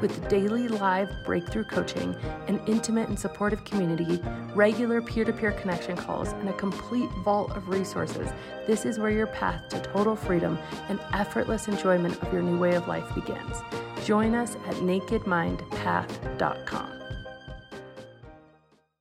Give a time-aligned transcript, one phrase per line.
[0.00, 2.16] With daily live breakthrough coaching,
[2.48, 4.22] an intimate and supportive community,
[4.54, 8.30] regular peer to peer connection calls, and a complete vault of resources,
[8.66, 12.76] this is where your path to total freedom and effortless enjoyment of your new way
[12.76, 13.58] of life begins.
[14.06, 16.92] Join us at nakedmindpath.com.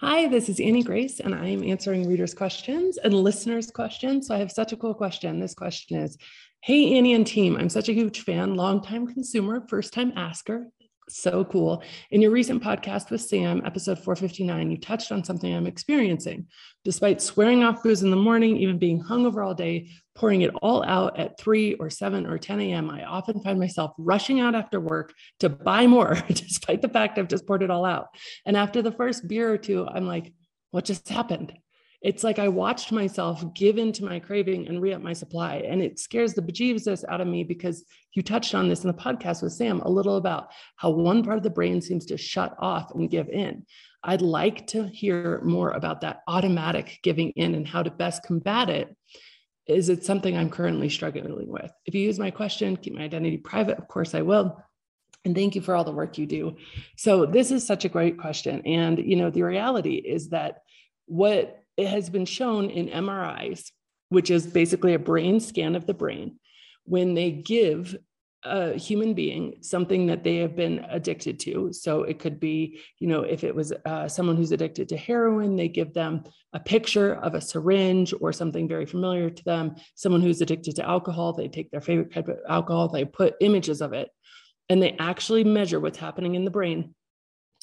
[0.00, 4.26] Hi, this is Annie Grace, and I am answering readers' questions and listeners' questions.
[4.26, 5.40] So I have such a cool question.
[5.40, 6.18] This question is
[6.60, 10.66] Hey, Annie and team, I'm such a huge fan, longtime consumer, first time asker.
[11.08, 11.82] So cool.
[12.10, 16.46] In your recent podcast with Sam, episode 459, you touched on something I'm experiencing.
[16.84, 20.84] Despite swearing off booze in the morning, even being hungover all day, pouring it all
[20.84, 24.78] out at 3 or 7 or 10 a.m., I often find myself rushing out after
[24.78, 28.06] work to buy more, despite the fact I've just poured it all out.
[28.46, 30.32] And after the first beer or two, I'm like,
[30.70, 31.52] what just happened?
[32.02, 35.56] It's like I watched myself give into my craving and re up my supply.
[35.58, 38.94] And it scares the bejesus out of me because you touched on this in the
[38.94, 42.56] podcast with Sam a little about how one part of the brain seems to shut
[42.58, 43.64] off and give in.
[44.02, 48.68] I'd like to hear more about that automatic giving in and how to best combat
[48.68, 48.94] it.
[49.68, 51.70] Is it something I'm currently struggling with?
[51.86, 54.60] If you use my question, keep my identity private, of course I will.
[55.24, 56.56] And thank you for all the work you do.
[56.96, 58.60] So, this is such a great question.
[58.66, 60.62] And, you know, the reality is that
[61.06, 63.70] what it has been shown in MRIs,
[64.08, 66.38] which is basically a brain scan of the brain,
[66.84, 67.96] when they give
[68.44, 71.72] a human being something that they have been addicted to.
[71.72, 75.54] So it could be, you know, if it was uh, someone who's addicted to heroin,
[75.54, 79.76] they give them a picture of a syringe or something very familiar to them.
[79.94, 83.80] Someone who's addicted to alcohol, they take their favorite type of alcohol, they put images
[83.80, 84.10] of it,
[84.68, 86.94] and they actually measure what's happening in the brain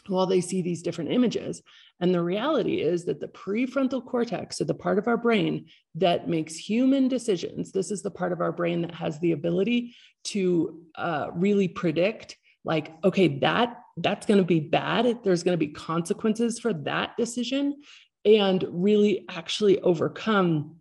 [0.08, 1.62] while they see these different images.
[2.00, 5.66] And the reality is that the prefrontal cortex, so the part of our brain
[5.96, 9.96] that makes human decisions, this is the part of our brain that has the ability
[10.26, 15.24] to uh, really predict, like, okay, that that's going to be bad.
[15.24, 17.82] There's going to be consequences for that decision,
[18.24, 20.78] and really actually overcome,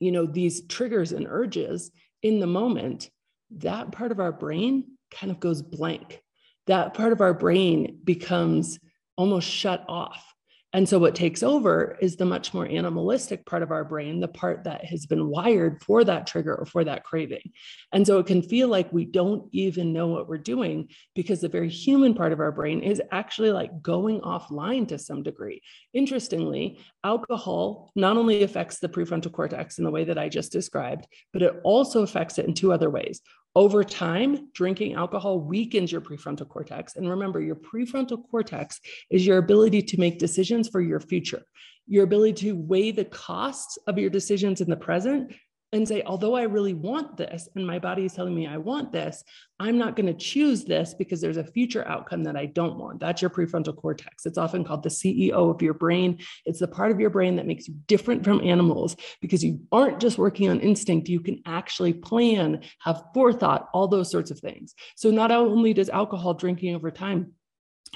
[0.00, 3.10] you know, these triggers and urges in the moment.
[3.58, 6.20] That part of our brain kind of goes blank
[6.66, 8.78] that part of our brain becomes
[9.16, 10.34] almost shut off.
[10.76, 14.28] And so, what takes over is the much more animalistic part of our brain, the
[14.28, 17.52] part that has been wired for that trigger or for that craving.
[17.92, 21.48] And so, it can feel like we don't even know what we're doing because the
[21.48, 25.62] very human part of our brain is actually like going offline to some degree.
[25.94, 31.06] Interestingly, alcohol not only affects the prefrontal cortex in the way that I just described,
[31.32, 33.22] but it also affects it in two other ways.
[33.56, 36.94] Over time, drinking alcohol weakens your prefrontal cortex.
[36.94, 41.42] And remember, your prefrontal cortex is your ability to make decisions for your future,
[41.86, 45.32] your ability to weigh the costs of your decisions in the present
[45.76, 48.92] and say, although I really want this, and my body is telling me I want
[48.92, 49.22] this,
[49.60, 52.98] I'm not going to choose this because there's a future outcome that I don't want.
[52.98, 54.24] That's your prefrontal cortex.
[54.24, 56.18] It's often called the CEO of your brain.
[56.46, 60.00] It's the part of your brain that makes you different from animals because you aren't
[60.00, 61.08] just working on instinct.
[61.08, 64.74] You can actually plan, have forethought, all those sorts of things.
[64.96, 67.32] So, not only does alcohol drinking over time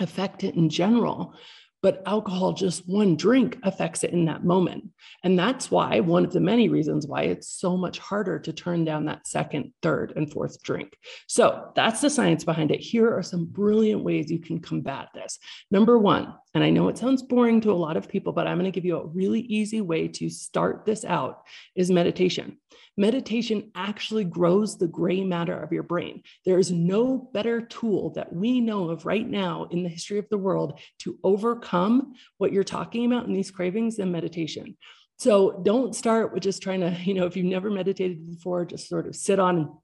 [0.00, 1.34] affect it in general,
[1.82, 4.88] but alcohol, just one drink, affects it in that moment.
[5.24, 8.84] And that's why, one of the many reasons why it's so much harder to turn
[8.84, 10.96] down that second, third, and fourth drink.
[11.26, 12.80] So that's the science behind it.
[12.80, 15.38] Here are some brilliant ways you can combat this.
[15.70, 18.58] Number one, and I know it sounds boring to a lot of people, but I'm
[18.58, 21.42] going to give you a really easy way to start this out
[21.76, 22.58] is meditation.
[22.96, 26.22] Meditation actually grows the gray matter of your brain.
[26.44, 30.28] There is no better tool that we know of right now in the history of
[30.28, 34.76] the world to overcome what you're talking about in these cravings than meditation.
[35.18, 38.88] So don't start with just trying to, you know, if you've never meditated before, just
[38.88, 39.78] sort of sit on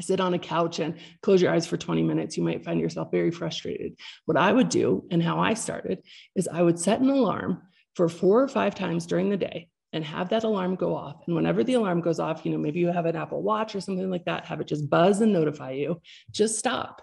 [0.00, 3.10] sit on a couch and close your eyes for 20 minutes, you might find yourself
[3.10, 3.96] very frustrated.
[4.24, 6.02] What I would do and how I started
[6.34, 7.62] is I would set an alarm
[7.94, 11.22] for four or five times during the day and have that alarm go off.
[11.26, 13.80] And whenever the alarm goes off, you know, maybe you have an Apple Watch or
[13.80, 16.00] something like that, have it just buzz and notify you.
[16.32, 17.00] Just stop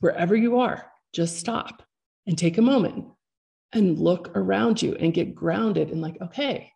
[0.00, 1.82] wherever you are, just stop
[2.26, 3.06] and take a moment
[3.72, 6.72] and look around you and get grounded and like, okay,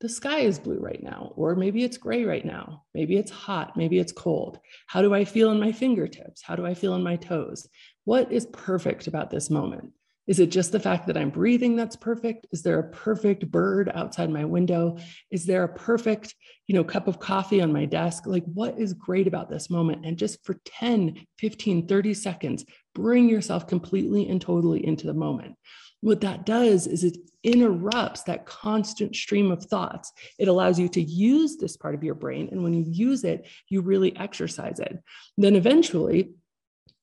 [0.00, 2.84] the sky is blue right now, or maybe it's gray right now.
[2.94, 4.58] Maybe it's hot, maybe it's cold.
[4.86, 6.42] How do I feel in my fingertips?
[6.42, 7.68] How do I feel in my toes?
[8.04, 9.92] What is perfect about this moment?
[10.26, 12.46] Is it just the fact that I'm breathing that's perfect?
[12.52, 14.96] Is there a perfect bird outside my window?
[15.30, 16.34] Is there a perfect,
[16.66, 18.26] you know, cup of coffee on my desk?
[18.26, 20.06] Like what is great about this moment?
[20.06, 22.64] And just for 10, 15, 30 seconds,
[22.94, 25.56] bring yourself completely and totally into the moment.
[26.00, 30.12] What that does is it interrupts that constant stream of thoughts.
[30.38, 32.48] It allows you to use this part of your brain.
[32.50, 34.98] And when you use it, you really exercise it.
[35.36, 36.32] Then eventually,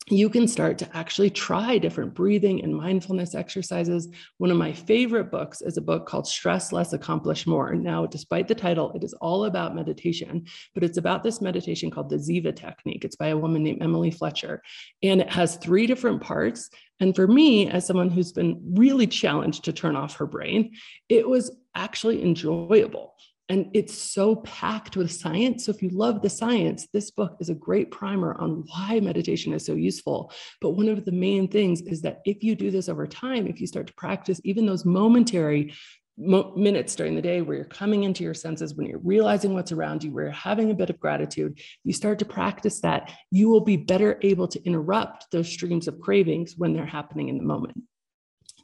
[0.10, 4.08] you can start to actually try different breathing and mindfulness exercises.
[4.38, 7.76] One of my favorite books is a book called Stress Less, Accomplish More.
[7.76, 12.10] Now, despite the title, it is all about meditation, but it's about this meditation called
[12.10, 13.04] the Ziva technique.
[13.04, 14.62] It's by a woman named Emily Fletcher,
[15.04, 16.70] and it has three different parts.
[17.02, 20.72] And for me, as someone who's been really challenged to turn off her brain,
[21.10, 23.14] it was actually enjoyable.
[23.50, 25.66] And it's so packed with science.
[25.66, 29.54] So if you love the science, this book is a great primer on why meditation
[29.54, 30.34] is so useful.
[30.60, 33.62] But one of the main things is that if you do this over time, if
[33.62, 35.74] you start to practice even those momentary
[36.18, 39.72] mo- minutes during the day where you're coming into your senses, when you're realizing what's
[39.72, 43.48] around you, where you're having a bit of gratitude, you start to practice that, you
[43.48, 47.44] will be better able to interrupt those streams of cravings when they're happening in the
[47.44, 47.82] moment.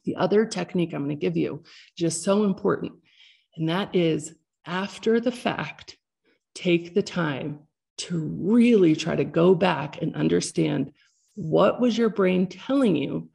[0.03, 1.63] The other technique I'm going to give you,
[1.97, 2.91] just so important,
[3.55, 5.97] and that is after the fact,
[6.55, 7.59] take the time
[7.97, 10.91] to really try to go back and understand
[11.35, 13.29] what was your brain telling you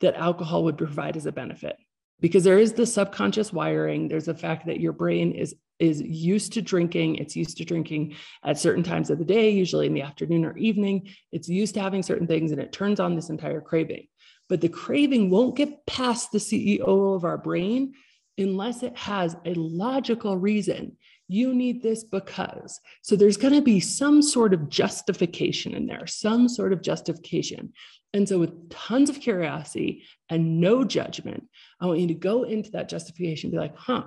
[0.00, 1.76] that alcohol would provide as a benefit.
[2.20, 4.08] Because there is the subconscious wiring.
[4.08, 7.16] There's the fact that your brain is is used to drinking.
[7.16, 8.14] It's used to drinking
[8.44, 11.08] at certain times of the day usually in the afternoon or evening.
[11.32, 14.06] It's used to having certain things and it turns on this entire craving.
[14.50, 17.94] But the craving won't get past the ceo of our brain
[18.40, 20.96] unless it has a logical reason.
[21.28, 22.80] You need this because.
[23.02, 27.72] So there's going to be some sort of justification in there, some sort of justification.
[28.12, 31.46] And so, with tons of curiosity and no judgment,
[31.80, 34.04] I want you to go into that justification be like, huh,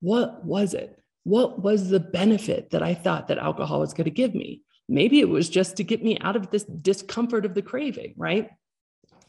[0.00, 1.02] what was it?
[1.24, 4.62] What was the benefit that I thought that alcohol was going to give me?
[4.88, 8.50] Maybe it was just to get me out of this discomfort of the craving, right?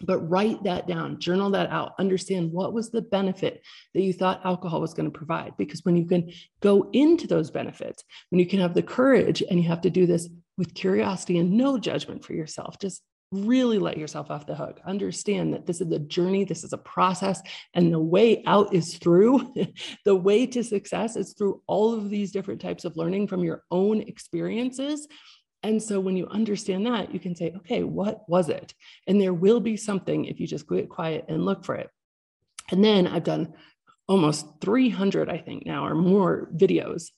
[0.01, 3.61] But write that down, journal that out, understand what was the benefit
[3.93, 5.53] that you thought alcohol was going to provide.
[5.57, 6.31] Because when you can
[6.61, 10.05] go into those benefits, when you can have the courage and you have to do
[10.05, 13.01] this with curiosity and no judgment for yourself, just
[13.31, 14.79] really let yourself off the hook.
[14.85, 17.41] Understand that this is a journey, this is a process,
[17.73, 19.53] and the way out is through.
[20.05, 23.63] the way to success is through all of these different types of learning from your
[23.69, 25.07] own experiences
[25.63, 28.73] and so when you understand that, you can say, okay, what was it?
[29.07, 31.89] And there will be something if you just get quiet and look for it.
[32.71, 33.53] And then I've done
[34.07, 37.09] almost 300, I think now, or more videos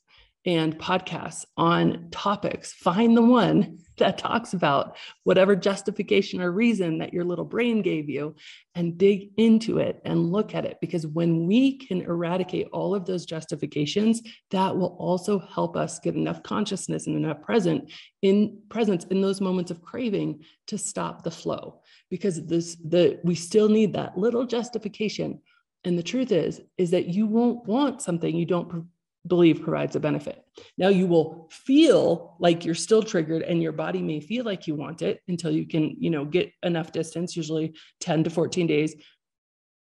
[0.45, 2.73] and podcasts on topics.
[2.73, 8.09] Find the one that talks about whatever justification or reason that your little brain gave
[8.09, 8.35] you
[8.73, 10.77] and dig into it and look at it.
[10.81, 16.15] Because when we can eradicate all of those justifications, that will also help us get
[16.15, 17.91] enough consciousness and enough present
[18.23, 21.81] in presence in those moments of craving to stop the flow.
[22.09, 25.39] Because this the we still need that little justification.
[25.83, 28.85] And the truth is, is that you won't want something you don't
[29.27, 30.43] believe provides a benefit.
[30.77, 34.75] Now you will feel like you're still triggered and your body may feel like you
[34.75, 38.95] want it until you can, you know, get enough distance, usually 10 to 14 days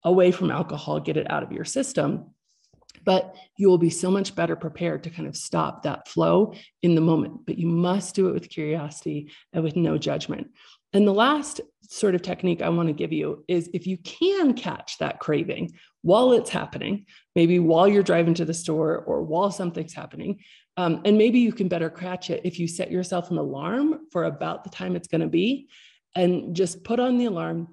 [0.04, 2.30] away from alcohol, get it out of your system.
[3.04, 6.94] But you will be so much better prepared to kind of stop that flow in
[6.94, 7.46] the moment.
[7.46, 10.50] But you must do it with curiosity and with no judgment.
[10.92, 14.54] And the last sort of technique I want to give you is if you can
[14.54, 19.50] catch that craving while it's happening, maybe while you're driving to the store or while
[19.50, 20.40] something's happening,
[20.76, 24.24] um, and maybe you can better catch it if you set yourself an alarm for
[24.24, 25.68] about the time it's going to be
[26.14, 27.68] and just put on the alarm,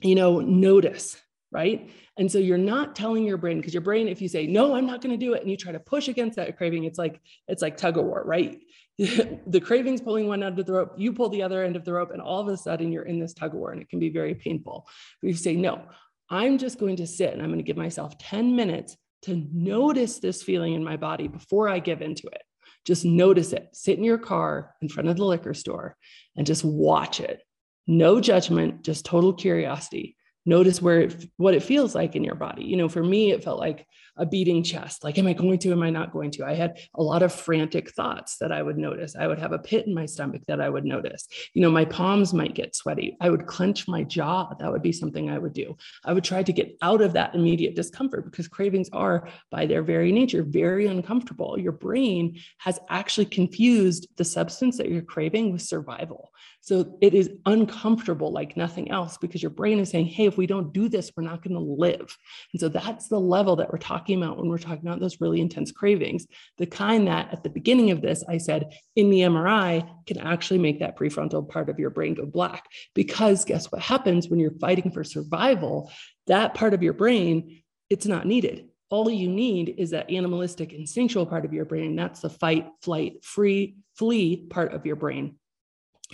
[0.00, 1.20] you know, notice,
[1.50, 1.90] right?
[2.16, 4.86] And so you're not telling your brain because your brain, if you say, no, I'm
[4.86, 7.20] not going to do it, and you try to push against that craving, it's like,
[7.48, 8.60] it's like tug of war, right?
[8.98, 11.92] the craving's pulling one end of the rope, you pull the other end of the
[11.92, 13.98] rope, and all of a sudden you're in this tug of war and it can
[13.98, 14.86] be very painful.
[15.20, 15.82] But you say, no,
[16.28, 20.18] I'm just going to sit and I'm going to give myself 10 minutes to notice
[20.18, 22.42] this feeling in my body before I give into it.
[22.84, 23.68] Just notice it.
[23.72, 25.96] Sit in your car in front of the liquor store
[26.36, 27.40] and just watch it.
[27.86, 32.64] No judgment, just total curiosity notice where it, what it feels like in your body.
[32.64, 35.04] You know, for me, it felt like a beating chest.
[35.04, 35.72] Like, am I going to?
[35.72, 36.44] Am I not going to?
[36.44, 39.16] I had a lot of frantic thoughts that I would notice.
[39.16, 41.26] I would have a pit in my stomach that I would notice.
[41.54, 43.16] You know, my palms might get sweaty.
[43.20, 44.54] I would clench my jaw.
[44.58, 45.76] That would be something I would do.
[46.04, 49.82] I would try to get out of that immediate discomfort because cravings are, by their
[49.82, 51.58] very nature, very uncomfortable.
[51.58, 56.32] Your brain has actually confused the substance that you're craving with survival.
[56.60, 60.46] So it is uncomfortable like nothing else because your brain is saying, hey, if we
[60.46, 62.16] don't do this, we're not going to live.
[62.52, 65.40] And so that's the level that we're talking about when we're talking about those really
[65.40, 66.26] intense cravings.
[66.58, 70.58] The kind that at the beginning of this, I said in the MRI can actually
[70.58, 72.64] make that prefrontal part of your brain go black.
[72.94, 75.92] Because guess what happens when you're fighting for survival?
[76.26, 81.24] That part of your brain, it's not needed all you need is that animalistic instinctual
[81.24, 85.36] part of your brain that's the fight flight free flee part of your brain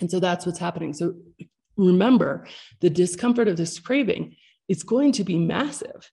[0.01, 1.15] and so that's what's happening so
[1.79, 2.47] remember
[2.81, 4.37] the discomfort of this craving
[4.69, 6.11] is going to be massive.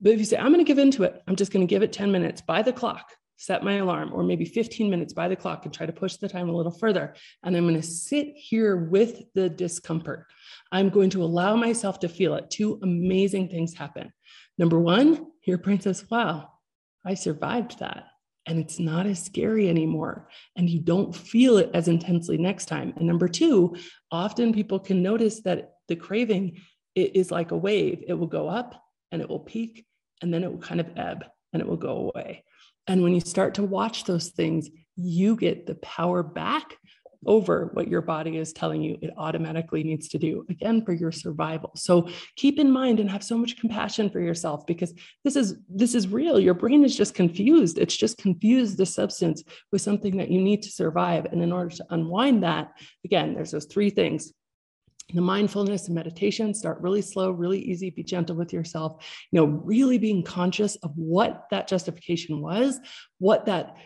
[0.00, 1.20] But if you say i'm going to give into it.
[1.28, 4.22] I'm just going to give it 10 minutes by the clock set my alarm or
[4.22, 7.14] maybe 15 minutes by the clock and try to push the time a little further
[7.42, 10.26] and i'm going to sit here with the discomfort
[10.72, 12.50] i'm going to allow myself to feel it.
[12.50, 14.12] Two amazing things happen.
[14.58, 16.48] Number one your brain says, wow,
[17.04, 18.04] I survived that.
[18.50, 20.28] And it's not as scary anymore.
[20.56, 22.92] And you don't feel it as intensely next time.
[22.96, 23.76] And number two,
[24.10, 26.60] often people can notice that the craving
[26.96, 28.02] is like a wave.
[28.08, 28.74] It will go up
[29.12, 29.86] and it will peak
[30.20, 32.42] and then it will kind of ebb and it will go away.
[32.88, 36.76] And when you start to watch those things, you get the power back
[37.26, 41.12] over what your body is telling you it automatically needs to do again for your
[41.12, 41.70] survival.
[41.76, 45.94] So keep in mind and have so much compassion for yourself because this is this
[45.94, 46.40] is real.
[46.40, 47.78] Your brain is just confused.
[47.78, 51.26] It's just confused the substance with something that you need to survive.
[51.26, 52.72] And in order to unwind that
[53.04, 54.32] again there's those three things.
[55.12, 59.04] The mindfulness and meditation start really slow really easy be gentle with yourself.
[59.30, 62.80] You know really being conscious of what that justification was
[63.18, 63.76] what that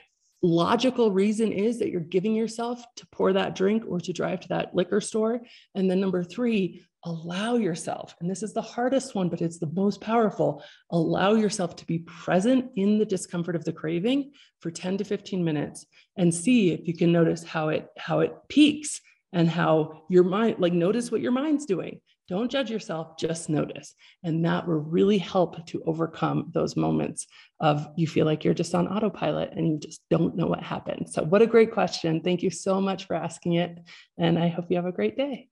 [0.45, 4.49] logical reason is that you're giving yourself to pour that drink or to drive to
[4.49, 5.41] that liquor store.
[5.75, 9.71] And then number three, allow yourself, and this is the hardest one, but it's the
[9.75, 14.99] most powerful, allow yourself to be present in the discomfort of the craving for 10
[14.99, 15.87] to 15 minutes
[16.17, 19.01] and see if you can notice how it how it peaks
[19.33, 23.95] and how your mind like notice what your mind's doing don't judge yourself, just notice.
[24.23, 27.26] And that will really help to overcome those moments
[27.61, 31.11] of you feel like you're just on autopilot and you just don't know what happened.
[31.11, 32.21] So, what a great question.
[32.21, 33.78] Thank you so much for asking it.
[34.19, 35.49] And I hope you have a great day.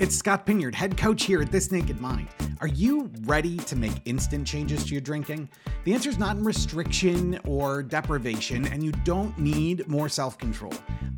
[0.00, 2.28] It's Scott Pinyard, head coach here at This Naked Mind.
[2.60, 5.48] Are you ready to make instant changes to your drinking?
[5.84, 10.72] The answer is not in restriction or deprivation, and you don't need more self control.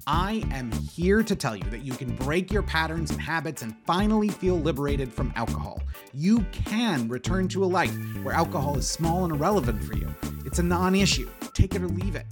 [0.06, 3.74] I am here to tell you that you can break your patterns and habits and
[3.86, 5.80] finally feel liberated from alcohol.
[6.12, 10.12] You can return to a life where alcohol is small and irrelevant for you.
[10.44, 11.30] It's a non issue.
[11.54, 12.26] Take it or leave it.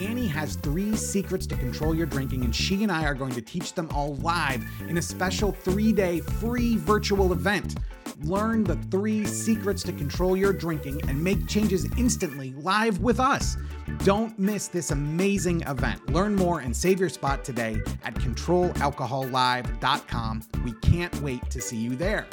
[0.00, 3.42] Annie has three secrets to control your drinking, and she and I are going to
[3.42, 7.76] teach them all live in a special three day free virtual event.
[8.24, 13.56] Learn the three secrets to control your drinking and make changes instantly live with us.
[14.04, 16.12] Don't miss this amazing event.
[16.12, 20.42] Learn more and save your spot today at controlalcohollive.com.
[20.64, 22.26] We can't wait to see you there.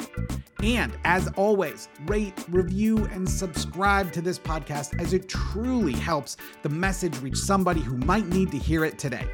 [0.62, 6.68] And as always, rate, review, and subscribe to this podcast as it truly helps the
[6.68, 9.28] message reach somebody who might need to hear it today.